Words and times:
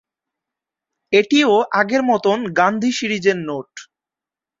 এটিও 1.13 1.51
আগের 1.79 2.01
মতন 2.03 2.39
গান্ধী 2.53 2.91
সিরিজের 2.91 3.37
নোট। 3.39 3.71